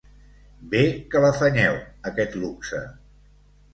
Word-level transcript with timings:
Bé 0.71 0.81
que 1.11 1.21
l'afanyeu, 1.25 1.77
aquest 2.13 2.39
luxe. 2.45 2.83